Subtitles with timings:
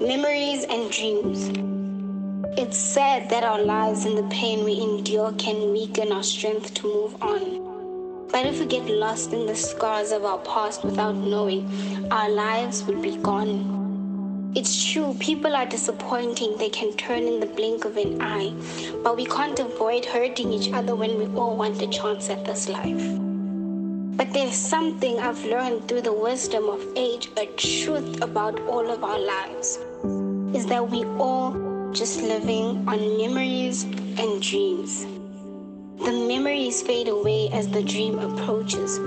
[0.00, 1.50] Memories and dreams.
[2.58, 6.92] It's sad that our lives and the pain we endure can weaken our strength to
[6.92, 8.26] move on.
[8.32, 11.70] But if we get lost in the scars of our past without knowing,
[12.10, 14.52] our lives will be gone.
[14.56, 18.52] It's true, people are disappointing, they can turn in the blink of an eye,
[19.04, 22.68] but we can't avoid hurting each other when we all want a chance at this
[22.68, 23.23] life.
[24.16, 29.02] But there's something I've learned through the wisdom of age, a truth about all of
[29.02, 29.78] our lives,
[30.56, 35.04] is that we all just living on memories and dreams.
[36.04, 38.98] The memories fade away as the dream approaches.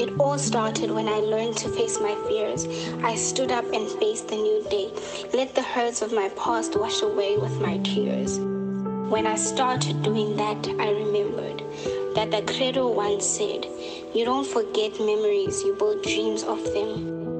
[0.00, 2.66] It all started when I learned to face my fears.
[3.04, 4.90] I stood up and faced the new day.
[5.32, 8.40] Let the hurts of my past wash away with my tears.
[9.08, 11.62] When I started doing that, I remembered
[12.16, 13.64] that the credo once said,
[14.12, 17.35] You don't forget memories, you build dreams of them.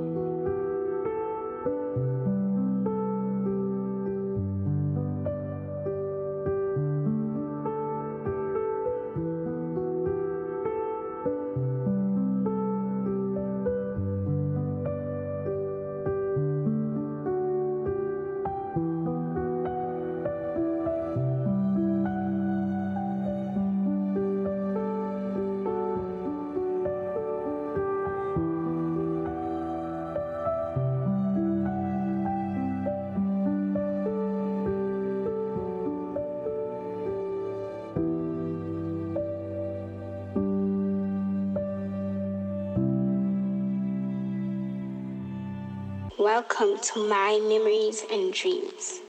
[46.19, 49.00] Welcome to my memories and dreams.